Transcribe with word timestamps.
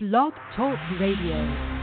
Blog 0.00 0.32
Talk 0.54 0.78
Radio. 1.00 1.77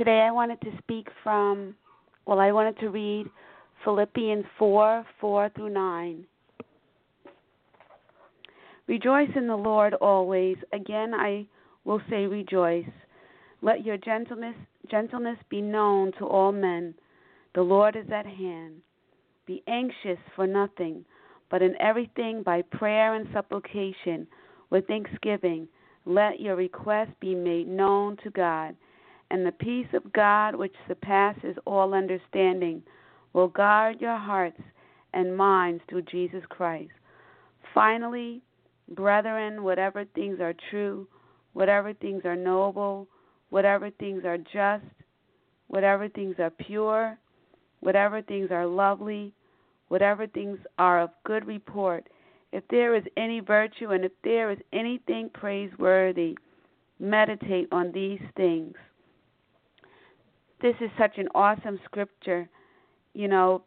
Today 0.00 0.26
I 0.26 0.30
wanted 0.30 0.58
to 0.62 0.70
speak 0.78 1.08
from 1.22 1.74
well, 2.24 2.40
I 2.40 2.52
wanted 2.52 2.78
to 2.78 2.88
read 2.88 3.26
Philippians 3.84 4.46
4, 4.58 5.04
4 5.20 5.50
through 5.54 5.68
9. 5.68 6.24
Rejoice 8.86 9.28
in 9.36 9.46
the 9.46 9.56
Lord 9.56 9.92
always. 9.92 10.56
Again 10.72 11.12
I 11.12 11.44
will 11.84 12.00
say 12.08 12.24
rejoice. 12.24 12.88
Let 13.60 13.84
your 13.84 13.98
gentleness 13.98 14.56
gentleness 14.90 15.36
be 15.50 15.60
known 15.60 16.12
to 16.18 16.24
all 16.24 16.50
men. 16.50 16.94
The 17.54 17.60
Lord 17.60 17.94
is 17.94 18.10
at 18.10 18.24
hand. 18.24 18.76
Be 19.44 19.62
anxious 19.68 20.18
for 20.34 20.46
nothing, 20.46 21.04
but 21.50 21.60
in 21.60 21.74
everything 21.78 22.42
by 22.42 22.62
prayer 22.62 23.16
and 23.16 23.28
supplication 23.34 24.26
with 24.70 24.86
thanksgiving 24.86 25.68
let 26.06 26.40
your 26.40 26.56
requests 26.56 27.14
be 27.20 27.34
made 27.34 27.68
known 27.68 28.16
to 28.24 28.30
God, 28.30 28.74
and 29.30 29.46
the 29.46 29.52
peace 29.52 29.86
of 29.92 30.12
God 30.12 30.54
which 30.54 30.74
surpasses 30.88 31.56
all 31.66 31.94
understanding 31.94 32.82
will 33.32 33.48
guard 33.48 34.00
your 34.00 34.18
hearts 34.18 34.60
and 35.14 35.36
minds 35.36 35.82
through 35.88 36.02
Jesus 36.02 36.42
Christ. 36.48 36.90
Finally, 37.74 38.42
brethren, 38.88 39.62
whatever 39.62 40.04
things 40.14 40.40
are 40.40 40.54
true, 40.70 41.06
whatever 41.52 41.92
things 41.94 42.22
are 42.24 42.36
noble, 42.36 43.08
whatever 43.50 43.90
things 43.90 44.24
are 44.24 44.38
just, 44.38 44.84
whatever 45.68 46.08
things 46.08 46.36
are 46.38 46.50
pure, 46.50 47.18
whatever 47.80 48.22
things 48.22 48.50
are 48.50 48.66
lovely, 48.66 49.32
whatever 49.88 50.26
things 50.26 50.58
are 50.78 51.00
of 51.00 51.10
good 51.24 51.46
report, 51.46 52.08
if 52.52 52.64
there 52.68 52.96
is 52.96 53.04
any 53.16 53.40
virtue 53.40 53.90
and 53.90 54.04
if 54.04 54.12
there 54.24 54.50
is 54.50 54.58
anything 54.72 55.30
praiseworthy, 55.32 56.36
meditate 56.98 57.68
on 57.70 57.92
these 57.92 58.20
things. 58.36 58.74
This 60.60 60.74
is 60.80 60.90
such 60.98 61.18
an 61.18 61.28
awesome 61.34 61.78
scripture, 61.84 62.48
you 63.14 63.28
know, 63.28 63.62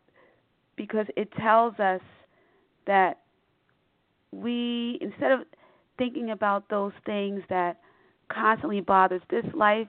because 0.75 1.07
it 1.15 1.31
tells 1.33 1.79
us 1.79 2.01
that 2.87 3.19
we, 4.31 4.97
instead 5.01 5.31
of 5.31 5.41
thinking 5.97 6.31
about 6.31 6.69
those 6.69 6.91
things 7.05 7.41
that 7.49 7.79
constantly 8.29 8.81
bothers, 8.81 9.21
this 9.29 9.45
life 9.53 9.87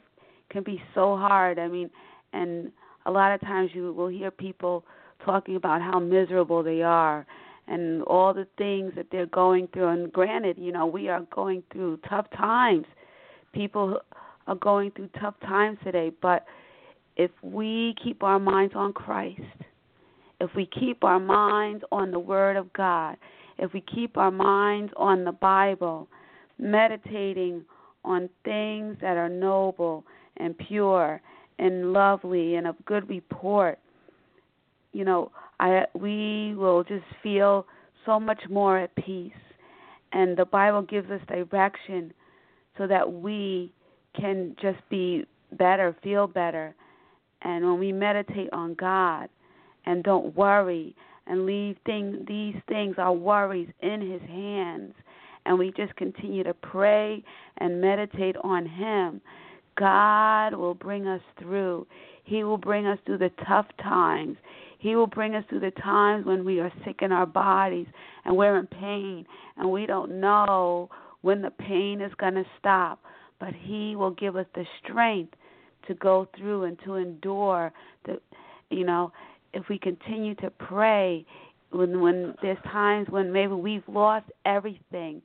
can 0.51 0.63
be 0.63 0.83
so 0.95 1.17
hard. 1.17 1.59
I 1.59 1.69
mean, 1.69 1.91
and 2.33 2.71
a 3.07 3.11
lot 3.11 3.35
of 3.35 3.41
times 3.41 3.71
you 3.75 3.93
will 3.93 4.09
hear 4.09 4.31
people 4.31 4.85
talking 5.25 5.57
about 5.57 5.81
how 5.81 5.99
miserable 5.99 6.63
they 6.63 6.83
are 6.83 7.27
and 7.67 8.03
all 8.03 8.35
the 8.35 8.47
things 8.59 8.93
that 8.97 9.07
they're 9.11 9.27
going 9.27 9.69
through. 9.73 9.89
And 9.89 10.13
granted, 10.13 10.59
you 10.59 10.73
know, 10.73 10.87
we 10.87 11.09
are 11.09 11.23
going 11.35 11.63
through 11.73 11.99
tough 12.09 12.27
times. 12.37 12.87
People 13.53 14.01
are 14.47 14.55
going 14.57 14.91
through 14.91 15.09
tough 15.21 15.35
times 15.41 15.79
today, 15.83 16.13
but 16.21 16.45
if 17.17 17.31
we 17.43 17.95
keep 18.03 18.23
our 18.23 18.39
minds 18.39 18.75
on 18.77 18.93
Christ, 18.93 19.41
if 20.41 20.51
we 20.57 20.67
keep 20.67 21.05
our 21.05 21.21
minds 21.21 21.85
on 21.93 22.11
the 22.11 22.19
Word 22.19 22.57
of 22.57 22.73
God, 22.73 23.17
if 23.59 23.73
we 23.73 23.81
keep 23.83 24.17
our 24.17 24.31
minds 24.31 24.93
on 24.97 25.25
the 25.25 25.33
Bible, 25.33 26.09
meditating 26.59 27.65
on 28.05 28.29
things 28.45 28.97
that 29.01 29.17
are 29.17 29.29
noble 29.29 30.05
and 30.37 30.57
pure 30.59 31.21
and 31.59 31.93
lovely 31.93 32.57
and 32.57 32.67
of 32.67 32.77
good 32.85 33.09
report, 33.09 33.79
you 34.93 35.05
know, 35.05 35.31
I 35.61 35.85
we 35.95 36.55
will 36.57 36.83
just 36.85 37.05
feel 37.23 37.67
so 38.05 38.19
much 38.19 38.41
more 38.51 38.79
at 38.79 38.95
peace. 38.97 39.33
And 40.13 40.37
the 40.37 40.45
Bible 40.45 40.83
gives 40.83 41.11
us 41.11 41.21
direction 41.29 42.13
so 42.79 42.87
that 42.87 43.11
we 43.11 43.73
can 44.19 44.55
just 44.61 44.79
be 44.89 45.27
better, 45.53 45.97
feel 46.03 46.27
better. 46.27 46.75
And 47.45 47.65
when 47.65 47.79
we 47.79 47.93
meditate 47.93 48.53
on 48.53 48.75
God 48.75 49.29
and 49.87 50.03
don't 50.03 50.35
worry 50.35 50.97
and 51.27 51.47
leave 51.47 51.77
thing, 51.87 52.25
these 52.27 52.57
things, 52.69 52.97
our 52.99 53.13
worries, 53.13 53.69
in 53.81 54.01
His 54.01 54.23
hands, 54.23 54.95
and 55.47 55.59
we 55.59 55.73
just 55.77 55.95
continue 55.97 56.43
to 56.43 56.55
pray 56.55 57.23
and 57.59 57.81
meditate 57.81 58.37
on 58.43 58.67
Him, 58.67 59.21
God 59.77 60.55
will 60.55 60.75
bring 60.75 61.07
us 61.07 61.21
through. 61.39 61.87
He 62.25 62.45
will 62.45 62.59
bring 62.59 62.87
us 62.87 62.99
through 63.05 63.19
the 63.19 63.31
tough 63.47 63.67
times. 63.83 64.37
He 64.79 64.97
will 64.97 65.07
bring 65.07 65.35
us 65.35 65.45
through 65.49 65.61
the 65.61 65.71
times 65.73 66.27
when 66.27 66.45
we 66.45 66.61
are 66.61 66.73
sick 66.85 67.01
in 67.03 67.13
our 67.13 67.27
bodies 67.27 67.87
and 68.25 68.37
we're 68.37 68.59
in 68.59 68.67
pain 68.67 69.27
and 69.57 69.71
we 69.71 69.87
don't 69.87 70.21
know 70.21 70.89
when 71.23 71.43
the 71.43 71.51
pain 71.51 72.01
is 72.01 72.13
going 72.19 72.35
to 72.35 72.45
stop. 72.59 73.01
But 73.41 73.55
He 73.55 73.97
will 73.97 74.13
give 74.13 74.37
us 74.37 74.47
the 74.55 74.65
strength 74.83 75.35
to 75.87 75.95
go 75.95 76.29
through 76.37 76.65
and 76.65 76.79
to 76.85 76.95
endure. 76.97 77.73
The, 78.05 78.21
you 78.71 78.85
know, 78.85 79.13
if 79.53 79.69
we 79.69 79.79
continue 79.79 80.35
to 80.37 80.51
pray, 80.51 81.25
when 81.71 82.01
when 82.01 82.35
there's 82.43 82.59
times 82.65 83.09
when 83.11 83.33
maybe 83.33 83.55
we've 83.55 83.89
lost 83.89 84.27
everything, 84.47 85.23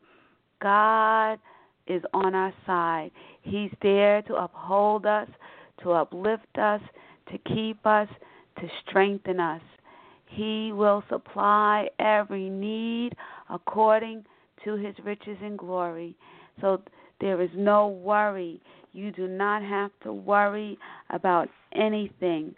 God 0.61 1.39
is 1.87 2.03
on 2.13 2.35
our 2.35 2.53
side. 2.65 3.11
He's 3.41 3.71
there 3.81 4.21
to 4.23 4.35
uphold 4.35 5.05
us, 5.05 5.27
to 5.83 5.91
uplift 5.91 6.57
us, 6.57 6.81
to 7.31 7.37
keep 7.53 7.85
us, 7.85 8.07
to 8.59 8.67
strengthen 8.87 9.39
us. 9.39 9.61
He 10.27 10.71
will 10.71 11.03
supply 11.09 11.89
every 11.97 12.49
need 12.49 13.13
according 13.49 14.25
to 14.63 14.75
his 14.75 14.95
riches 15.03 15.37
and 15.41 15.57
glory. 15.57 16.15
So 16.61 16.81
there 17.19 17.41
is 17.41 17.49
no 17.55 17.87
worry. 17.87 18.61
You 18.93 19.11
do 19.11 19.27
not 19.27 19.61
have 19.61 19.91
to 20.03 20.13
worry 20.13 20.77
about 21.09 21.47
anything. 21.73 22.55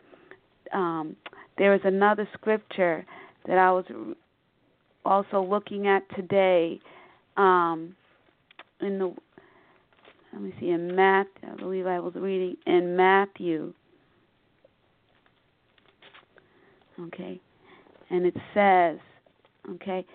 Um, 0.74 1.16
there 1.58 1.74
is 1.74 1.82
another 1.84 2.28
scripture 2.34 3.06
that 3.46 3.58
I 3.58 3.72
was 3.72 3.86
also 5.06 5.44
looking 5.44 5.88
at 5.88 6.04
today. 6.16 6.80
Um, 7.38 7.96
in 8.82 8.98
the 9.00 9.14
let 10.34 10.42
me 10.42 10.54
see 10.60 10.70
in 10.70 10.96
Matthew, 10.96 11.50
I 11.52 11.56
believe 11.58 11.86
I 11.86 12.00
was 12.00 12.14
reading 12.16 12.56
in 12.66 12.96
Matthew. 12.96 13.74
Okay, 17.00 17.42
and 18.10 18.26
it 18.26 18.36
says, 18.54 18.98
okay. 19.72 20.06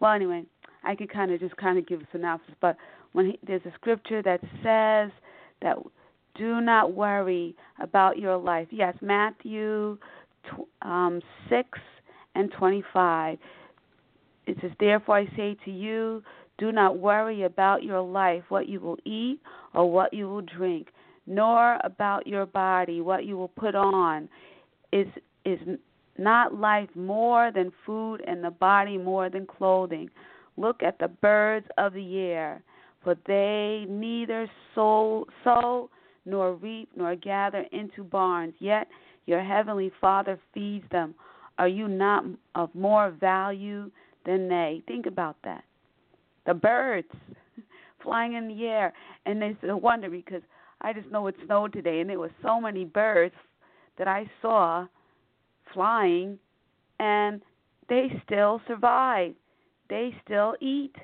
Well, 0.00 0.12
anyway, 0.12 0.44
I 0.82 0.94
could 0.94 1.12
kind 1.12 1.30
of 1.30 1.40
just 1.40 1.56
kind 1.56 1.78
of 1.78 1.86
give 1.86 2.00
a 2.00 2.08
synopsis, 2.10 2.54
but 2.60 2.76
when 3.12 3.26
he, 3.26 3.38
there's 3.46 3.64
a 3.66 3.72
scripture 3.74 4.22
that 4.22 4.40
says 4.62 5.10
that 5.62 5.76
do 6.36 6.60
not 6.60 6.94
worry 6.94 7.54
about 7.80 8.18
your 8.18 8.36
life. 8.36 8.68
Yes, 8.70 8.94
Matthew 9.02 9.98
tw- 10.44 10.86
um, 10.86 11.20
six 11.48 11.78
and 12.34 12.50
twenty-five. 12.52 13.38
It 14.46 14.56
says, 14.62 14.70
Therefore 14.80 15.18
I 15.18 15.26
say 15.36 15.56
to 15.64 15.70
you, 15.70 16.22
do 16.58 16.72
not 16.72 16.98
worry 16.98 17.42
about 17.44 17.82
your 17.82 18.00
life, 18.00 18.42
what 18.48 18.68
you 18.68 18.80
will 18.80 18.98
eat 19.04 19.40
or 19.74 19.90
what 19.90 20.12
you 20.14 20.28
will 20.28 20.42
drink, 20.42 20.88
nor 21.26 21.78
about 21.84 22.26
your 22.26 22.46
body, 22.46 23.00
what 23.00 23.24
you 23.24 23.36
will 23.36 23.48
put 23.48 23.74
on. 23.74 24.28
Is 24.92 25.06
is 25.44 25.58
not 26.20 26.54
life 26.54 26.88
more 26.94 27.50
than 27.52 27.72
food 27.84 28.22
and 28.26 28.44
the 28.44 28.50
body 28.50 28.96
more 28.96 29.28
than 29.28 29.46
clothing? 29.46 30.08
Look 30.56 30.82
at 30.82 30.98
the 30.98 31.08
birds 31.08 31.66
of 31.78 31.94
the 31.94 32.18
air, 32.18 32.62
for 33.02 33.16
they 33.26 33.86
neither 33.88 34.48
sow, 34.74 35.26
sow 35.42 35.90
nor 36.26 36.54
reap 36.54 36.90
nor 36.94 37.16
gather 37.16 37.64
into 37.72 38.04
barns, 38.04 38.54
yet 38.58 38.86
your 39.26 39.42
heavenly 39.42 39.90
Father 40.00 40.38
feeds 40.52 40.84
them. 40.92 41.14
Are 41.58 41.68
you 41.68 41.88
not 41.88 42.24
of 42.54 42.74
more 42.74 43.10
value 43.10 43.90
than 44.26 44.48
they? 44.48 44.82
Think 44.86 45.06
about 45.06 45.36
that. 45.44 45.64
The 46.46 46.54
birds 46.54 47.08
flying 48.02 48.34
in 48.34 48.48
the 48.48 48.64
air, 48.64 48.92
and 49.26 49.42
it's 49.42 49.58
a 49.62 49.76
wonder 49.76 50.10
because 50.10 50.42
I 50.80 50.92
just 50.92 51.10
know 51.10 51.26
it 51.26 51.36
snowed 51.46 51.72
today, 51.72 52.00
and 52.00 52.10
there 52.10 52.18
were 52.18 52.32
so 52.42 52.60
many 52.60 52.84
birds 52.84 53.34
that 53.98 54.08
I 54.08 54.30
saw 54.40 54.86
flying 55.72 56.38
and 56.98 57.40
they 57.88 58.08
still 58.24 58.60
survive. 58.66 59.34
They 59.88 60.14
still 60.24 60.54
eat. 60.60 60.94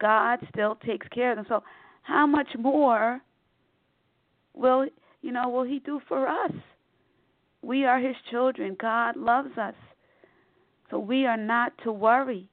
God 0.00 0.38
still 0.52 0.76
takes 0.86 1.06
care 1.08 1.30
of 1.30 1.36
them. 1.36 1.46
So 1.48 1.62
how 2.02 2.26
much 2.26 2.48
more 2.58 3.20
will 4.54 4.86
you 5.22 5.32
know 5.32 5.48
will 5.48 5.64
he 5.64 5.78
do 5.78 6.00
for 6.06 6.28
us? 6.28 6.52
We 7.62 7.86
are 7.86 7.98
his 7.98 8.16
children. 8.30 8.76
God 8.78 9.16
loves 9.16 9.56
us. 9.56 9.74
So 10.90 10.98
we 10.98 11.24
are 11.24 11.38
not 11.38 11.72
to 11.84 11.92
worry. 11.92 12.48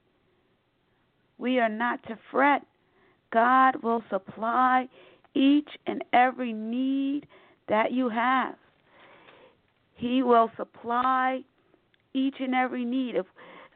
We 1.36 1.58
are 1.58 1.68
not 1.68 2.02
to 2.04 2.18
fret. 2.30 2.62
God 3.32 3.82
will 3.82 4.02
supply 4.08 4.88
each 5.34 5.68
and 5.86 6.02
every 6.12 6.52
need 6.52 7.26
that 7.68 7.92
you 7.92 8.08
have. 8.08 8.54
He 10.02 10.24
will 10.24 10.50
supply 10.56 11.44
each 12.12 12.34
and 12.40 12.56
every 12.56 12.84
need. 12.84 13.14
If 13.14 13.26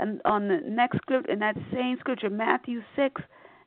and 0.00 0.20
on 0.24 0.48
the 0.48 0.58
next 0.66 0.96
script 0.96 1.28
in 1.28 1.38
that 1.38 1.54
same 1.72 1.96
scripture, 2.00 2.30
Matthew 2.30 2.82
six 2.96 3.22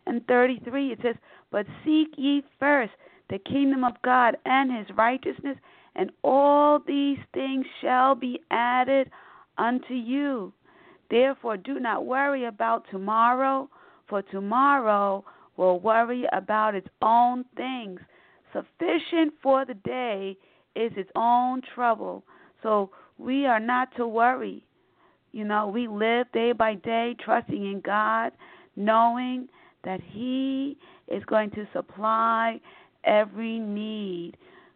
and 0.05 0.27
thirty 0.27 0.59
three, 0.65 0.91
it 0.91 0.99
says, 1.01 1.15
But 1.51 1.65
seek 1.85 2.09
ye 2.17 2.43
first 2.59 2.91
the 3.29 3.39
kingdom 3.39 3.85
of 3.85 3.93
God 4.01 4.35
and 4.43 4.77
his 4.77 4.93
righteousness, 4.97 5.55
and 5.95 6.11
all 6.21 6.79
these 6.85 7.19
things 7.33 7.65
shall 7.79 8.13
be 8.13 8.41
added 8.51 9.09
unto 9.57 9.93
you. 9.93 10.51
Therefore 11.09 11.55
do 11.55 11.79
not 11.79 12.05
worry 12.05 12.43
about 12.43 12.85
tomorrow, 12.91 13.69
for 14.09 14.21
tomorrow 14.21 15.23
will 15.55 15.79
worry 15.79 16.25
about 16.33 16.75
its 16.75 16.89
own 17.01 17.45
things. 17.55 18.01
Sufficient 18.51 19.33
for 19.41 19.63
the 19.63 19.75
day 19.75 20.35
is 20.75 20.91
its 20.97 21.09
own 21.15 21.61
trouble. 21.73 22.25
So 22.63 22.89
we 23.17 23.45
are 23.45 23.59
not 23.59 23.95
to 23.97 24.07
worry. 24.07 24.63
You 25.31 25.45
know, 25.45 25.67
we 25.67 25.87
live 25.87 26.31
day 26.33 26.53
by 26.53 26.75
day 26.75 27.15
trusting 27.23 27.71
in 27.71 27.81
God, 27.81 28.31
knowing 28.75 29.47
that 29.83 29.99
He 30.01 30.77
is 31.07 31.23
going 31.25 31.51
to 31.51 31.67
supply 31.73 32.59
every 33.03 33.59
need, 33.59 34.33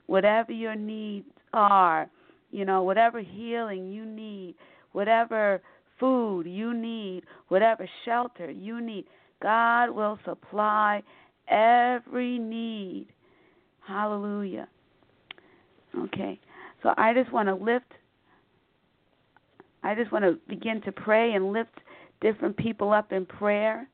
whatever 0.07 0.51
your 0.51 0.75
needs 0.75 1.25
are, 1.53 2.09
you 2.51 2.65
know, 2.65 2.83
whatever 2.83 3.19
healing 3.19 3.91
you 3.91 4.05
need, 4.05 4.55
whatever 4.91 5.61
food 5.99 6.45
you 6.45 6.73
need, 6.73 7.23
whatever 7.47 7.87
shelter 8.05 8.51
you 8.51 8.79
need. 8.81 9.05
God 9.41 9.89
will 9.89 10.19
supply 10.23 11.01
every 11.49 12.37
need. 12.39 13.07
Hallelujah. 13.85 14.67
Okay. 15.97 16.39
So 16.83 16.93
I 16.97 17.13
just 17.13 17.31
want 17.31 17.47
to 17.47 17.55
lift 17.55 17.85
I 19.83 19.95
just 19.95 20.11
want 20.11 20.23
to 20.23 20.39
begin 20.47 20.81
to 20.83 20.91
pray 20.91 21.33
and 21.33 21.51
lift 21.51 21.81
different 22.21 22.55
people 22.55 22.93
up 22.93 23.11
in 23.11 23.25
prayer. 23.25 23.87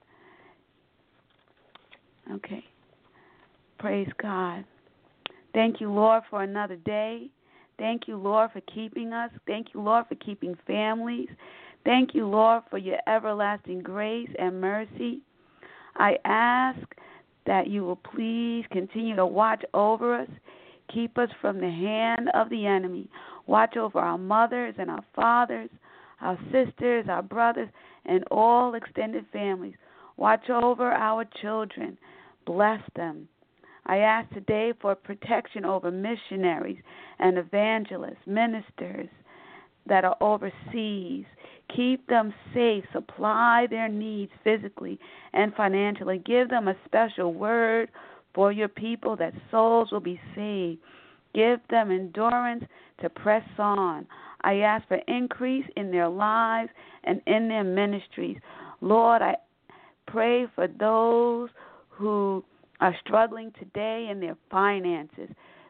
Okay. 2.32 2.64
Praise 3.80 4.10
God. 4.22 4.66
Thank 5.54 5.82
you, 5.82 5.92
Lord, 5.92 6.24
for 6.30 6.44
another 6.44 6.76
day. 6.76 7.30
Thank 7.80 8.08
you, 8.08 8.18
Lord, 8.18 8.52
for 8.52 8.62
keeping 8.74 9.14
us. 9.14 9.32
Thank 9.48 9.74
you, 9.74 9.82
Lord, 9.82 10.06
for 10.08 10.16
keeping 10.16 10.56
families. 10.68 11.30
Thank 11.86 12.14
you, 12.14 12.28
Lord, 12.28 12.64
for 12.70 12.78
your 12.78 13.00
everlasting 13.08 13.80
grace 13.82 14.30
and 14.38 14.62
mercy. 14.62 15.22
I 15.96 16.18
ask 16.26 16.80
that 17.48 17.68
you 17.68 17.84
will 17.84 17.96
please 17.96 18.66
continue 18.72 19.16
to 19.16 19.26
watch 19.26 19.64
over 19.74 20.22
us, 20.22 20.30
keep 20.94 21.18
us 21.18 21.30
from 21.42 21.60
the 21.60 21.70
hand 21.70 22.30
of 22.34 22.50
the 22.50 22.66
enemy. 22.66 23.10
Watch 23.48 23.78
over 23.78 24.00
our 24.00 24.18
mothers 24.18 24.76
and 24.78 24.90
our 24.90 25.04
fathers, 25.16 25.70
our 26.22 26.38
sisters, 26.52 27.06
our 27.10 27.24
brothers, 27.24 27.70
and 28.06 28.24
all 28.32 28.76
extended 28.76 29.26
families. 29.32 29.76
Watch 30.18 30.50
over 30.50 30.92
our 30.92 31.26
children. 31.42 31.98
Bless 32.46 32.82
them. 32.96 33.28
I 33.86 33.98
ask 33.98 34.30
today 34.34 34.74
for 34.82 34.94
protection 34.96 35.66
over 35.66 35.90
missionaries 35.90 36.78
and 37.20 37.38
evangelists, 37.38 38.26
ministers 38.26 39.10
that 39.88 40.06
are 40.06 40.18
overseas. 40.22 41.26
Keep 41.76 42.08
them 42.08 42.34
safe. 42.54 42.84
Supply 42.94 43.68
their 43.70 43.88
needs 43.88 44.32
physically 44.44 45.00
and 45.34 45.54
financially. 45.56 46.20
Give 46.20 46.50
them 46.50 46.68
a 46.68 46.76
special 46.86 47.34
word 47.34 47.90
for 48.34 48.52
your 48.52 48.68
people 48.68 49.16
that 49.18 49.34
souls 49.52 49.92
will 49.92 50.00
be 50.00 50.20
saved. 50.36 50.80
Give 51.34 51.60
them 51.70 51.92
endurance 51.92 52.64
to 53.02 53.10
press 53.10 53.44
on. 53.58 54.08
I 54.42 54.58
ask 54.58 54.88
for 54.88 55.00
increase 55.08 55.66
in 55.76 55.92
their 55.92 56.10
lives 56.10 56.70
and 57.04 57.22
in 57.28 57.48
their 57.48 57.64
ministries. 57.64 58.38
Lord, 58.82 59.22
I 59.22 59.36
pray 60.08 60.48
for 60.56 60.68
those 60.68 61.50
who 61.90 62.44
are 62.80 62.96
struggling 63.06 63.52
today 63.60 64.08
in 64.10 64.20
their 64.20 64.38
finances. 64.50 65.30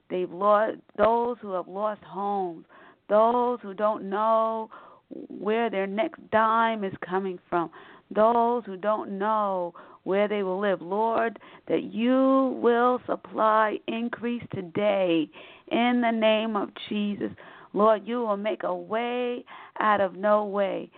They've 0.10 0.32
lost 0.32 0.78
those 0.98 1.38
who 1.42 1.52
have 1.54 1.68
lost 1.68 2.02
homes, 2.04 2.66
those 3.10 3.60
who 3.62 3.74
don't 3.74 4.10
know 4.10 4.70
where 5.10 5.70
their 5.70 5.88
next 5.88 6.20
dime 6.32 6.84
is 6.84 6.94
coming 7.08 7.40
from, 7.50 7.70
those 8.14 8.64
who 8.66 8.78
don't 8.78 9.18
know 9.18 9.74
where 10.04 10.28
they 10.28 10.44
will 10.44 10.60
live. 10.60 10.82
Lord, 10.82 11.40
that 11.68 11.84
you 11.84 12.60
will 12.62 13.00
supply 13.06 13.78
increase 13.88 14.44
today 14.54 15.30
in 15.72 16.02
the 16.02 16.12
name 16.12 16.56
of 16.56 16.70
Jesus. 16.88 17.32
Lord, 17.74 18.08
you 18.08 18.18
will 18.18 18.38
make 18.38 18.64
a 18.64 18.76
way 18.76 19.46
out 19.80 20.02
of 20.02 20.16
no 20.16 20.46
way. 20.46 20.90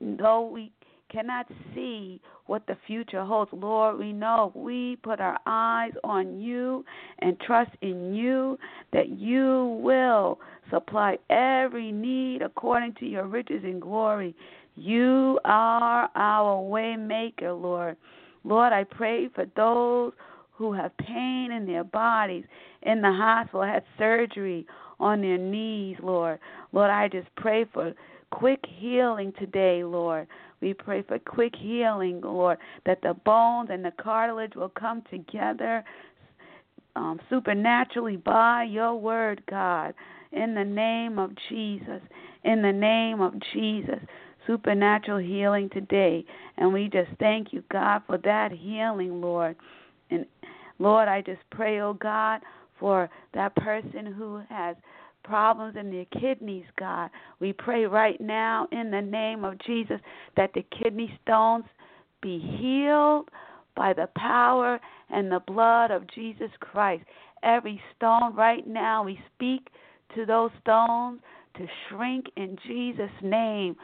Though 0.00 0.48
we 0.48 0.72
cannot 1.10 1.46
see 1.74 2.20
what 2.46 2.66
the 2.66 2.76
future 2.86 3.24
holds, 3.24 3.50
Lord, 3.52 3.98
we 3.98 4.12
know 4.12 4.52
we 4.54 4.96
put 5.02 5.20
our 5.20 5.38
eyes 5.46 5.92
on 6.04 6.40
you 6.40 6.84
and 7.20 7.38
trust 7.40 7.70
in 7.82 8.14
you 8.14 8.58
that 8.92 9.08
you 9.08 9.80
will 9.82 10.38
supply 10.70 11.18
every 11.28 11.92
need 11.92 12.42
according 12.42 12.94
to 12.94 13.06
your 13.06 13.26
riches 13.26 13.62
and 13.64 13.80
glory. 13.80 14.34
You 14.76 15.38
are 15.44 16.08
our 16.14 16.60
way 16.60 16.96
maker, 16.96 17.52
Lord. 17.52 17.96
Lord, 18.44 18.72
I 18.72 18.84
pray 18.84 19.28
for 19.34 19.46
those 19.56 20.12
who 20.52 20.72
have 20.72 20.96
pain 20.98 21.52
in 21.52 21.66
their 21.66 21.84
bodies, 21.84 22.44
in 22.82 23.00
the 23.00 23.12
hospital, 23.12 23.62
had 23.62 23.82
surgery 23.98 24.66
on 24.98 25.20
their 25.20 25.38
knees, 25.38 25.96
Lord. 26.02 26.38
Lord, 26.72 26.90
I 26.90 27.08
just 27.08 27.28
pray 27.36 27.64
for 27.72 27.94
quick 28.30 28.60
healing 28.68 29.32
today, 29.38 29.82
Lord. 29.84 30.26
We 30.60 30.74
pray 30.74 31.02
for 31.02 31.18
quick 31.18 31.54
healing, 31.56 32.20
Lord, 32.22 32.58
that 32.84 33.00
the 33.02 33.14
bones 33.14 33.70
and 33.72 33.84
the 33.84 33.92
cartilage 33.92 34.54
will 34.54 34.68
come 34.68 35.02
together 35.10 35.84
um, 36.96 37.20
supernaturally 37.30 38.16
by 38.16 38.64
your 38.64 38.94
word, 38.94 39.42
God. 39.48 39.94
In 40.32 40.54
the 40.54 40.64
name 40.64 41.18
of 41.18 41.30
Jesus. 41.48 42.00
In 42.44 42.62
the 42.62 42.72
name 42.72 43.20
of 43.20 43.34
Jesus. 43.52 43.98
Supernatural 44.46 45.18
healing 45.18 45.70
today. 45.70 46.24
And 46.56 46.72
we 46.72 46.88
just 46.88 47.10
thank 47.18 47.52
you, 47.52 47.62
God, 47.70 48.02
for 48.06 48.18
that 48.18 48.52
healing, 48.52 49.20
Lord. 49.20 49.56
And 50.10 50.26
Lord, 50.78 51.08
I 51.08 51.22
just 51.22 51.40
pray, 51.50 51.80
oh 51.80 51.94
God, 51.94 52.40
for 52.78 53.10
that 53.34 53.54
person 53.56 54.06
who 54.06 54.42
has 54.48 54.76
problems 55.24 55.76
in 55.78 55.90
their 55.90 56.06
kidneys, 56.20 56.64
God. 56.78 57.10
We 57.40 57.52
pray 57.52 57.84
right 57.84 58.20
now 58.20 58.68
in 58.72 58.90
the 58.90 59.00
name 59.00 59.44
of 59.44 59.58
Jesus 59.66 60.00
that 60.36 60.50
the 60.54 60.64
kidney 60.82 61.18
stones 61.22 61.64
be 62.22 62.38
healed 62.58 63.28
by 63.76 63.92
the 63.92 64.08
power 64.16 64.78
and 65.08 65.30
the 65.30 65.42
blood 65.46 65.90
of 65.90 66.06
Jesus 66.14 66.50
Christ. 66.60 67.04
Every 67.42 67.80
stone 67.96 68.34
right 68.34 68.66
now, 68.66 69.02
we 69.02 69.18
speak 69.34 69.68
to 70.14 70.26
those 70.26 70.50
stones 70.60 71.20
to 71.56 71.66
shrink 71.88 72.26
in 72.36 72.56
Jesus' 72.66 73.10
name. 73.22 73.76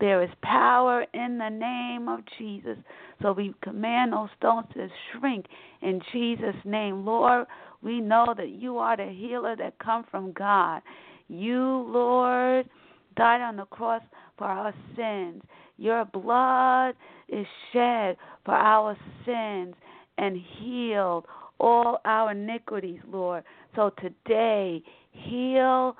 There 0.00 0.22
is 0.22 0.30
power 0.42 1.04
in 1.12 1.36
the 1.36 1.50
name 1.50 2.08
of 2.08 2.20
Jesus. 2.38 2.78
So 3.20 3.32
we 3.32 3.54
command 3.62 4.14
those 4.14 4.30
stones 4.38 4.66
to 4.74 4.88
shrink 5.12 5.44
in 5.82 6.00
Jesus' 6.10 6.56
name. 6.64 7.04
Lord, 7.04 7.46
we 7.82 8.00
know 8.00 8.34
that 8.36 8.48
you 8.48 8.78
are 8.78 8.96
the 8.96 9.12
healer 9.12 9.56
that 9.56 9.78
come 9.78 10.04
from 10.10 10.32
God. 10.32 10.80
You, 11.28 11.84
Lord, 11.86 12.68
died 13.16 13.42
on 13.42 13.56
the 13.56 13.66
cross 13.66 14.02
for 14.38 14.46
our 14.46 14.74
sins. 14.96 15.42
Your 15.76 16.06
blood 16.06 16.94
is 17.28 17.46
shed 17.72 18.16
for 18.44 18.54
our 18.54 18.96
sins 19.26 19.74
and 20.18 20.36
healed 20.58 21.26
all 21.58 21.98
our 22.06 22.32
iniquities, 22.32 23.00
Lord. 23.06 23.44
So 23.76 23.92
today, 24.00 24.82
heal 25.12 25.96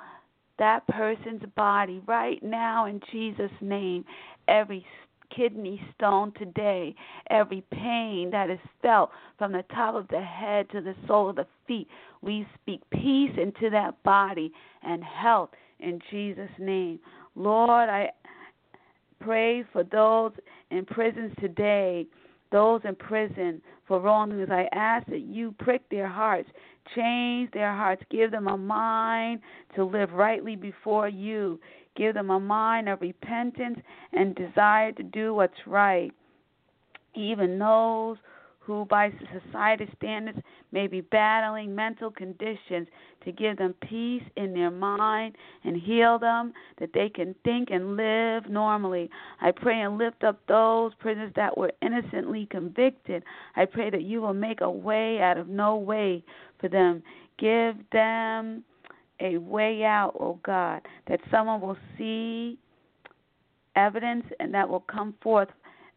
that 0.61 0.87
person's 0.87 1.43
body 1.57 2.01
right 2.07 2.41
now 2.43 2.85
in 2.85 3.01
Jesus' 3.11 3.51
name. 3.61 4.05
Every 4.47 4.85
kidney 5.35 5.81
stone 5.97 6.33
today, 6.39 6.95
every 7.31 7.65
pain 7.73 8.29
that 8.31 8.51
is 8.51 8.59
felt 8.83 9.11
from 9.39 9.53
the 9.53 9.65
top 9.75 9.95
of 9.95 10.07
the 10.09 10.21
head 10.21 10.69
to 10.71 10.81
the 10.81 10.95
sole 11.09 11.31
of 11.31 11.37
the 11.37 11.47
feet, 11.67 11.89
we 12.21 12.47
speak 12.61 12.83
peace 12.91 13.33
into 13.37 13.71
that 13.71 14.01
body 14.03 14.53
and 14.83 15.03
health 15.03 15.51
in 15.81 15.99
Jesus' 16.11 16.51
name. 16.59 17.01
Lord, 17.35 17.89
I 17.89 18.11
pray 19.19 19.65
for 19.73 19.83
those 19.83 20.33
in 20.71 20.85
prisons 20.85 21.33
today, 21.41 22.07
those 22.53 22.83
in 22.85 22.97
prison 22.97 23.63
for 23.89 23.99
wrongdoings. 23.99 24.51
I 24.51 24.69
ask 24.73 25.07
that 25.07 25.21
you 25.21 25.55
prick 25.59 25.89
their 25.89 26.09
hearts, 26.09 26.51
change 26.95 27.51
their 27.53 27.75
hearts, 27.75 28.03
give 28.11 28.31
them 28.31 28.49
a 28.49 28.57
mind 28.57 29.41
to 29.75 29.85
live 29.85 30.13
rightly 30.13 30.57
before 30.57 31.09
you. 31.09 31.61
Give 31.97 32.15
them 32.15 32.31
a 32.31 32.41
mind 32.41 32.89
of 32.89 33.01
repentance 33.01 33.79
and 34.13 34.35
desire 34.35 34.93
to 34.93 35.03
do 35.03 35.35
what's 35.35 35.67
right. 35.67 36.13
Even 37.15 37.59
those 37.59 38.17
who, 38.71 38.85
by 38.85 39.13
society 39.45 39.89
standards, 39.97 40.39
may 40.71 40.87
be 40.87 41.01
battling 41.01 41.75
mental 41.75 42.09
conditions, 42.09 42.87
to 43.25 43.33
give 43.33 43.59
them 43.59 43.75
peace 43.83 44.23
in 44.37 44.55
their 44.55 44.71
mind 44.71 45.35
and 45.65 45.77
heal 45.77 46.21
them, 46.21 46.53
that 46.79 46.91
they 46.95 47.09
can 47.09 47.35
think 47.45 47.71
and 47.73 47.97
live 47.97 48.49
normally. 48.49 49.11
I 49.41 49.51
pray 49.51 49.81
and 49.81 49.99
lift 49.99 50.23
up 50.23 50.41
those 50.47 50.93
prisoners 51.01 51.33
that 51.35 51.59
were 51.59 51.73
innocently 51.83 52.47
convicted. 52.49 53.25
I 53.57 53.65
pray 53.65 53.91
that 53.91 54.03
you 54.03 54.23
will 54.23 54.35
make 54.35 54.61
a 54.61 54.71
way 54.71 55.21
out 55.21 55.37
of 55.37 55.49
no 55.49 55.77
way 55.77 56.23
for 56.61 56.69
them. 56.69 57.03
Give 57.39 57.75
them 57.91 58.63
a 59.19 59.37
way 59.39 59.83
out, 59.83 60.13
oh 60.21 60.39
God, 60.45 60.83
that 61.09 61.19
someone 61.31 61.61
will 61.61 61.77
see 61.99 62.57
evidence 63.75 64.27
and 64.39 64.55
that 64.55 64.69
will 64.69 64.81
come 64.81 65.15
forth 65.23 65.49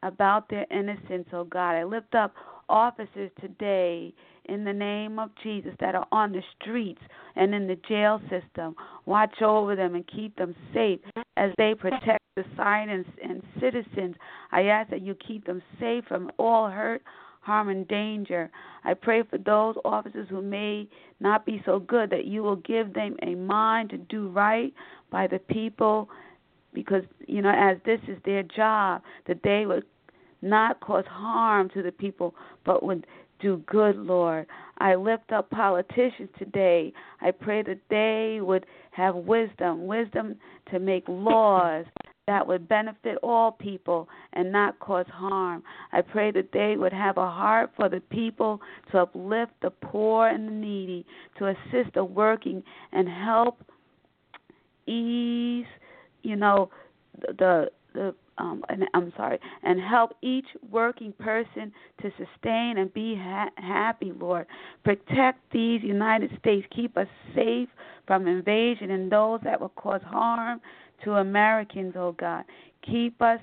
about 0.02 0.50
their 0.50 0.66
innocence, 0.72 1.28
oh 1.32 1.44
God. 1.44 1.76
I 1.76 1.84
lift 1.84 2.16
up 2.16 2.34
officers 2.70 3.32
today 3.40 4.14
in 4.46 4.64
the 4.64 4.74
name 4.74 5.20
of 5.20 5.30
Jesus 5.42 5.74
that 5.80 5.96
are 5.96 6.08
on 6.12 6.32
the 6.32 6.42
streets 6.60 7.02
and 7.36 7.54
in 7.54 7.68
the 7.68 7.78
jail 7.88 8.20
system. 8.30 8.76
Watch 9.06 9.42
over 9.42 9.76
them 9.76 9.96
and 9.96 10.06
keep 10.08 10.36
them 10.36 10.56
safe 10.74 11.00
as 11.38 11.52
they 11.58 11.74
protect 11.74 12.20
society 12.38 12.92
and, 12.92 13.06
and 13.24 13.44
citizens. 13.60 14.16
I 14.52 14.64
ask 14.64 14.90
that 14.90 15.02
you 15.02 15.16
keep 15.16 15.46
them 15.46 15.62
safe 15.80 16.04
from 16.08 16.32
all 16.38 16.70
hurt, 16.70 17.04
harm, 17.42 17.70
and 17.70 17.88
danger. 17.88 18.50
I 18.84 18.94
pray 18.96 19.24
for 19.24 19.38
those 19.38 19.76
officers 19.86 20.28
who 20.30 20.42
may 20.42 20.88
not 21.20 21.46
be 21.46 21.62
so 21.66 21.80
good 21.80 22.10
that 22.10 22.26
you 22.26 22.44
will 22.44 22.58
give 22.58 22.94
them 22.94 23.16
a 23.22 23.36
mind 23.36 23.92
to 23.92 23.98
do 23.98 24.30
right 24.30 24.74
by 25.12 25.28
the 25.28 25.40
people 25.40 26.10
because, 26.74 27.04
you 27.28 27.42
know, 27.42 27.54
as 27.56 27.78
this 27.86 28.00
is 28.08 28.18
their 28.26 28.44
job, 28.44 29.04
that 29.28 29.42
they 29.44 29.66
would 29.66 29.84
not 30.44 30.80
cause 30.80 31.06
harm 31.08 31.70
to 31.74 31.82
the 31.82 31.92
people, 31.92 32.36
but 32.66 32.84
would 32.84 33.06
do 33.40 33.62
good, 33.68 33.96
Lord. 33.98 34.48
I 34.78 34.96
lift 34.96 35.32
up 35.32 35.50
politicians 35.50 36.30
today. 36.38 36.94
I 37.22 37.32
pray 37.32 37.62
that 37.64 37.80
they 37.90 38.40
would 38.42 38.66
have 38.92 39.16
wisdom, 39.16 39.86
wisdom 39.86 40.36
to 40.72 40.80
make 40.80 41.04
laws 41.08 41.86
that 42.26 42.48
would 42.48 42.70
benefit 42.70 43.18
all 43.22 43.52
people 43.52 44.08
and 44.32 44.52
not 44.52 44.80
cause 44.80 45.06
harm. 45.12 45.62
I 45.92 46.02
pray 46.02 46.32
that 46.32 46.52
they 46.54 46.76
would 46.78 46.94
have 46.94 47.18
a 47.18 47.30
heart 47.30 47.72
for 47.76 47.90
the 47.90 48.00
people 48.00 48.62
to 48.92 49.00
uplift 49.00 49.52
the 49.62 49.72
poor 49.72 50.30
and 50.30 50.48
the 50.48 50.52
needy, 50.52 51.06
to 51.38 51.48
assist 51.48 51.94
the 51.96 52.04
working 52.04 52.64
and 52.94 53.10
help 53.10 53.58
ease, 54.88 55.66
you 56.24 56.36
know, 56.38 56.70
the 57.20 57.70
the 57.94 58.16
um, 58.38 58.64
and, 58.70 58.84
I'm 58.94 59.14
sorry, 59.16 59.40
and 59.64 59.80
help 59.80 60.14
each 60.22 60.48
working 60.72 61.14
person 61.14 61.72
to 62.02 62.12
sustain 62.12 62.78
and 62.78 62.94
be 62.94 63.16
ha- 63.16 63.52
happy, 63.56 64.12
Lord. 64.18 64.48
Protect 64.84 65.40
these 65.52 65.82
United 65.84 66.32
States. 66.40 66.66
Keep 66.76 66.98
us 66.98 67.08
safe 67.36 67.70
from 68.08 68.28
invasion 68.28 68.92
and 68.92 69.12
those 69.12 69.40
that 69.44 69.60
will 69.60 69.70
cause 69.70 70.02
harm 70.06 70.62
to 71.04 71.14
Americans, 71.14 71.94
oh 71.98 72.14
God. 72.14 72.44
Keep 72.90 73.22
us 73.22 73.40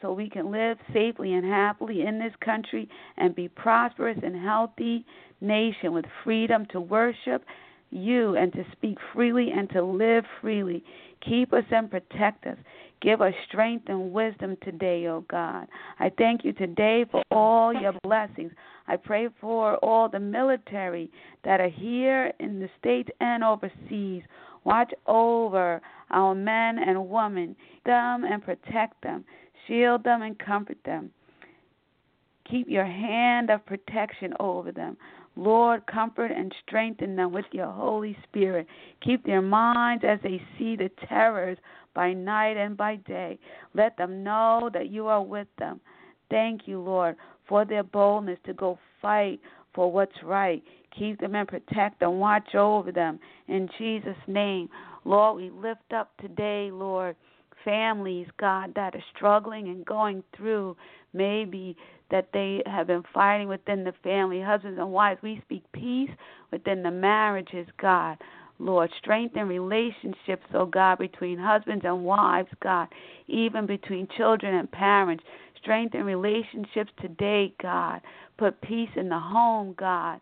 so 0.00 0.12
we 0.12 0.28
can 0.28 0.50
live 0.50 0.78
safely 0.92 1.34
and 1.34 1.44
happily 1.44 2.02
in 2.02 2.18
this 2.18 2.32
country 2.44 2.88
and 3.16 3.34
be 3.34 3.48
prosperous 3.48 4.18
and 4.22 4.36
healthy 4.36 5.06
nation 5.40 5.92
with 5.92 6.04
freedom 6.24 6.66
to 6.72 6.80
worship 6.80 7.44
you 7.90 8.36
and 8.36 8.52
to 8.52 8.64
speak 8.72 8.98
freely 9.14 9.50
and 9.56 9.70
to 9.70 9.82
live 9.82 10.24
freely. 10.40 10.82
Keep 11.28 11.52
us 11.52 11.64
and 11.70 11.90
protect 11.90 12.46
us. 12.46 12.56
Give 13.02 13.20
us 13.20 13.34
strength 13.48 13.86
and 13.88 14.12
wisdom 14.12 14.56
today, 14.62 15.06
O 15.08 15.16
oh 15.16 15.24
God. 15.28 15.66
I 15.98 16.10
thank 16.16 16.44
you 16.44 16.52
today 16.52 17.04
for 17.10 17.22
all 17.32 17.74
your 17.74 17.94
blessings. 18.04 18.52
I 18.86 18.96
pray 18.96 19.28
for 19.40 19.76
all 19.78 20.08
the 20.08 20.20
military 20.20 21.10
that 21.44 21.60
are 21.60 21.68
here 21.68 22.32
in 22.38 22.60
the 22.60 22.68
States 22.78 23.10
and 23.20 23.42
overseas. 23.42 24.22
Watch 24.62 24.92
over 25.08 25.82
our 26.10 26.34
men 26.36 26.78
and 26.78 27.08
women, 27.08 27.56
them 27.84 28.24
and 28.24 28.40
protect 28.44 29.02
them, 29.02 29.24
shield 29.66 30.04
them 30.04 30.22
and 30.22 30.38
comfort 30.38 30.78
them. 30.84 31.10
Keep 32.48 32.68
your 32.68 32.84
hand 32.86 33.50
of 33.50 33.66
protection 33.66 34.32
over 34.38 34.70
them. 34.70 34.96
Lord, 35.34 35.86
comfort 35.86 36.30
and 36.30 36.54
strengthen 36.66 37.16
them 37.16 37.32
with 37.32 37.46
your 37.52 37.70
Holy 37.70 38.16
Spirit. 38.24 38.66
Keep 39.00 39.24
their 39.24 39.40
minds 39.40 40.04
as 40.06 40.18
they 40.22 40.42
see 40.58 40.76
the 40.76 40.90
terrors 41.08 41.58
by 41.94 42.12
night 42.12 42.56
and 42.56 42.76
by 42.76 42.96
day. 42.96 43.38
Let 43.74 43.96
them 43.96 44.22
know 44.22 44.70
that 44.72 44.90
you 44.90 45.06
are 45.06 45.22
with 45.22 45.48
them. 45.58 45.80
Thank 46.30 46.62
you, 46.66 46.80
Lord, 46.80 47.16
for 47.48 47.64
their 47.64 47.82
boldness 47.82 48.38
to 48.46 48.54
go 48.54 48.78
fight 49.00 49.40
for 49.74 49.90
what's 49.90 50.22
right. 50.22 50.62
Keep 50.98 51.20
them 51.20 51.34
and 51.34 51.48
protect 51.48 52.00
them. 52.00 52.18
Watch 52.18 52.54
over 52.54 52.92
them. 52.92 53.18
In 53.48 53.68
Jesus' 53.78 54.16
name, 54.26 54.68
Lord, 55.04 55.36
we 55.36 55.50
lift 55.50 55.92
up 55.94 56.10
today, 56.18 56.70
Lord, 56.72 57.16
families, 57.64 58.26
God, 58.38 58.72
that 58.74 58.94
are 58.94 59.04
struggling 59.16 59.68
and 59.68 59.84
going 59.84 60.22
through 60.36 60.76
maybe 61.12 61.76
that 62.10 62.28
they 62.32 62.62
have 62.66 62.86
been 62.86 63.02
fighting 63.12 63.48
within 63.48 63.84
the 63.84 63.94
family, 64.02 64.40
husbands 64.40 64.78
and 64.78 64.92
wives. 64.92 65.20
We 65.22 65.40
speak 65.44 65.64
peace 65.72 66.10
within 66.50 66.82
the 66.82 66.90
marriages, 66.90 67.66
God. 67.80 68.18
Lord. 68.58 68.90
Strengthen 68.98 69.48
relationships, 69.48 70.46
oh 70.54 70.66
God, 70.66 70.98
between 70.98 71.38
husbands 71.38 71.84
and 71.84 72.04
wives, 72.04 72.48
God, 72.62 72.88
even 73.28 73.66
between 73.66 74.08
children 74.16 74.54
and 74.54 74.70
parents. 74.70 75.24
Strengthen 75.60 76.04
relationships 76.04 76.90
today, 77.00 77.54
God. 77.62 78.00
Put 78.38 78.60
peace 78.62 78.90
in 78.96 79.08
the 79.08 79.18
home, 79.18 79.74
God. 79.78 80.20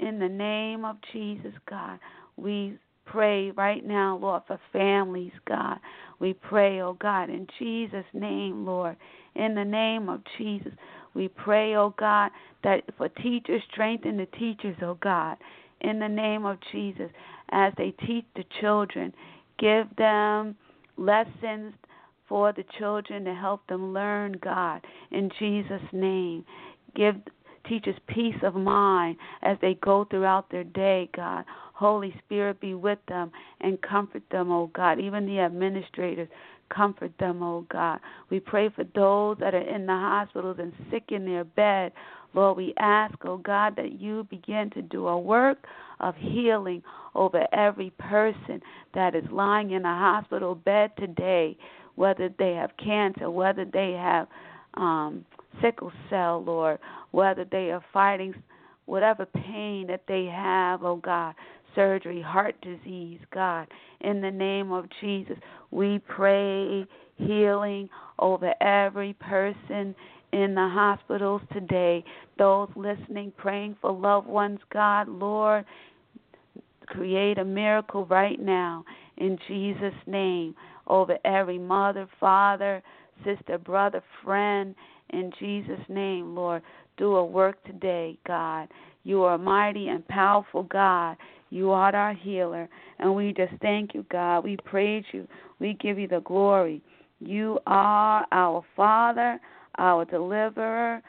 In 0.00 0.18
the 0.18 0.28
name 0.28 0.84
of 0.84 0.96
Jesus, 1.12 1.52
God, 1.68 1.98
we 2.36 2.78
pray 3.04 3.50
right 3.52 3.84
now, 3.84 4.16
Lord, 4.16 4.42
for 4.46 4.60
families, 4.72 5.32
God. 5.46 5.78
We 6.20 6.34
pray, 6.34 6.80
oh 6.80 6.96
God, 7.00 7.30
in 7.30 7.46
Jesus' 7.58 8.04
name, 8.12 8.64
Lord. 8.64 8.96
In 9.34 9.54
the 9.54 9.64
name 9.64 10.08
of 10.08 10.20
Jesus, 10.36 10.72
we 11.14 11.28
pray, 11.28 11.74
oh 11.74 11.94
God, 11.98 12.30
that 12.64 12.82
for 12.96 13.08
teachers, 13.08 13.62
strengthen 13.72 14.16
the 14.16 14.26
teachers, 14.38 14.76
oh 14.82 14.98
God. 15.00 15.36
In 15.80 15.98
the 15.98 16.08
name 16.08 16.44
of 16.44 16.58
Jesus, 16.72 17.10
as 17.50 17.72
they 17.76 17.90
teach 18.06 18.24
the 18.34 18.44
children. 18.60 19.14
Give 19.58 19.86
them 19.96 20.56
lessons 20.96 21.74
for 22.28 22.52
the 22.52 22.64
children 22.78 23.24
to 23.24 23.34
help 23.34 23.66
them 23.66 23.92
learn 23.92 24.38
God 24.42 24.84
in 25.10 25.30
Jesus' 25.38 25.80
name. 25.92 26.44
Give 26.94 27.16
teachers 27.68 27.96
peace 28.06 28.36
of 28.42 28.54
mind 28.54 29.16
as 29.42 29.56
they 29.60 29.74
go 29.74 30.04
throughout 30.04 30.50
their 30.50 30.64
day, 30.64 31.08
God. 31.14 31.44
Holy 31.74 32.14
Spirit 32.24 32.60
be 32.60 32.74
with 32.74 32.98
them 33.08 33.30
and 33.60 33.80
comfort 33.82 34.22
them, 34.30 34.50
oh 34.50 34.70
God. 34.74 34.98
Even 34.98 35.26
the 35.26 35.40
administrators, 35.40 36.28
comfort 36.74 37.12
them, 37.18 37.42
oh 37.42 37.66
God. 37.70 38.00
We 38.30 38.40
pray 38.40 38.68
for 38.70 38.84
those 38.94 39.38
that 39.38 39.54
are 39.54 39.58
in 39.58 39.86
the 39.86 39.92
hospitals 39.92 40.58
and 40.60 40.72
sick 40.90 41.04
in 41.08 41.24
their 41.24 41.44
bed. 41.44 41.92
Lord, 42.34 42.56
we 42.56 42.74
ask, 42.78 43.14
oh 43.24 43.38
God, 43.38 43.74
that 43.76 44.00
you 44.00 44.26
begin 44.30 44.70
to 44.70 44.82
do 44.82 45.08
a 45.08 45.18
work 45.18 45.58
of 46.00 46.14
healing 46.16 46.82
over 47.14 47.46
every 47.52 47.90
person 47.98 48.60
that 48.94 49.14
is 49.14 49.24
lying 49.30 49.72
in 49.72 49.84
a 49.84 49.98
hospital 49.98 50.54
bed 50.54 50.92
today, 50.98 51.56
whether 51.96 52.28
they 52.38 52.52
have 52.54 52.70
cancer, 52.82 53.30
whether 53.30 53.64
they 53.64 53.92
have 53.92 54.28
um, 54.74 55.24
sickle 55.62 55.92
cell, 56.10 56.44
Lord, 56.44 56.78
whether 57.10 57.44
they 57.44 57.70
are 57.70 57.84
fighting 57.92 58.34
whatever 58.86 59.26
pain 59.26 59.86
that 59.88 60.02
they 60.08 60.24
have, 60.24 60.82
oh 60.82 60.96
God, 60.96 61.34
surgery, 61.74 62.22
heart 62.22 62.54
disease, 62.60 63.20
God, 63.32 63.68
in 64.00 64.20
the 64.20 64.30
name 64.30 64.72
of 64.72 64.86
Jesus, 65.00 65.36
we 65.70 66.00
pray 66.08 66.86
healing 67.16 67.88
over 68.18 68.54
every 68.62 69.14
person 69.14 69.94
in 70.32 70.54
the 70.54 70.68
hospitals 70.68 71.42
today, 71.52 72.04
those 72.36 72.68
listening, 72.76 73.32
praying 73.36 73.76
for 73.80 73.92
loved 73.92 74.26
ones, 74.26 74.60
God, 74.72 75.08
Lord, 75.08 75.64
create 76.86 77.38
a 77.38 77.44
miracle 77.44 78.06
right 78.06 78.40
now 78.40 78.84
in 79.16 79.38
Jesus' 79.46 79.94
name 80.06 80.54
over 80.86 81.18
every 81.24 81.58
mother, 81.58 82.08
father, 82.18 82.82
sister, 83.24 83.58
brother, 83.58 84.02
friend, 84.24 84.74
in 85.10 85.32
Jesus' 85.38 85.80
name, 85.88 86.34
Lord. 86.34 86.62
Do 86.96 87.16
a 87.16 87.24
work 87.24 87.62
today, 87.64 88.18
God. 88.26 88.68
You 89.04 89.22
are 89.22 89.34
a 89.34 89.38
mighty 89.38 89.88
and 89.88 90.06
powerful 90.08 90.64
God. 90.64 91.16
You 91.50 91.70
are 91.70 91.94
our 91.94 92.14
healer. 92.14 92.68
And 92.98 93.14
we 93.14 93.32
just 93.32 93.52
thank 93.60 93.94
you, 93.94 94.04
God. 94.10 94.44
We 94.44 94.56
praise 94.56 95.04
you. 95.12 95.26
We 95.58 95.74
give 95.80 95.98
you 95.98 96.08
the 96.08 96.20
glory. 96.20 96.82
You 97.20 97.58
are 97.66 98.26
our 98.30 98.62
Father, 98.76 99.40
our 99.78 100.04
deliverer, 100.04 101.02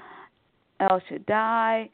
El 0.80 1.02
Shaddai, 1.10 1.90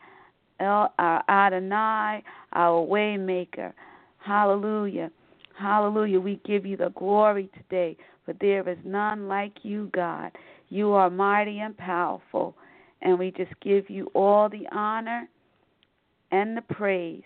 El, 0.59 0.93
our 0.99 1.23
Adonai, 1.27 2.23
our 2.53 2.85
waymaker. 2.85 3.73
Hallelujah. 4.19 5.11
Hallelujah. 5.57 6.19
We 6.19 6.39
give 6.45 6.65
you 6.65 6.77
the 6.77 6.89
glory 6.95 7.49
today, 7.55 7.97
for 8.25 8.33
there 8.39 8.67
is 8.67 8.77
none 8.83 9.27
like 9.27 9.53
you, 9.63 9.89
God. 9.93 10.31
You 10.69 10.91
are 10.93 11.09
mighty 11.09 11.59
and 11.59 11.77
powerful, 11.77 12.55
and 13.01 13.17
we 13.17 13.31
just 13.31 13.53
give 13.61 13.89
you 13.89 14.07
all 14.13 14.49
the 14.49 14.67
honor 14.71 15.27
and 16.31 16.57
the 16.57 16.61
praise 16.61 17.23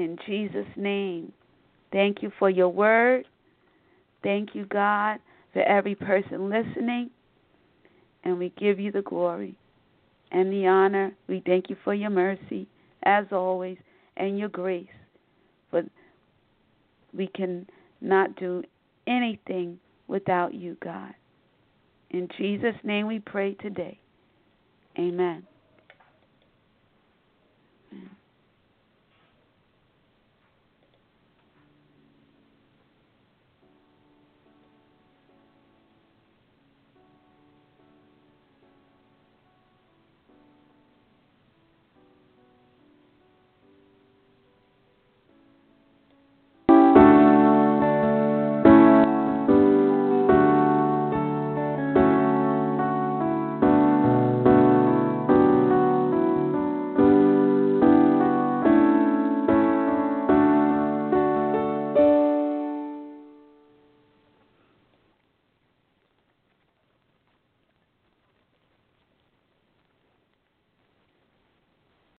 in 0.00 0.18
Jesus' 0.26 0.66
name. 0.76 1.32
Thank 1.92 2.22
you 2.22 2.32
for 2.38 2.50
your 2.50 2.68
word. 2.68 3.26
Thank 4.22 4.54
you, 4.54 4.66
God, 4.66 5.18
for 5.52 5.62
every 5.62 5.94
person 5.94 6.50
listening, 6.50 7.10
and 8.24 8.38
we 8.38 8.52
give 8.58 8.78
you 8.78 8.92
the 8.92 9.02
glory 9.02 9.56
and 10.30 10.52
the 10.52 10.66
honor. 10.66 11.12
We 11.28 11.42
thank 11.44 11.70
you 11.70 11.76
for 11.82 11.94
your 11.94 12.10
mercy, 12.10 12.68
as 13.02 13.26
always, 13.32 13.78
and 14.16 14.38
your 14.38 14.48
grace. 14.48 14.86
For 15.70 15.82
we 17.12 17.28
can 17.28 17.66
not 18.00 18.36
do 18.36 18.62
anything 19.06 19.78
without 20.06 20.54
you, 20.54 20.76
God. 20.82 21.14
In 22.10 22.28
Jesus' 22.36 22.74
name 22.84 23.06
we 23.06 23.20
pray 23.20 23.54
today. 23.54 23.98
Amen. 24.98 25.46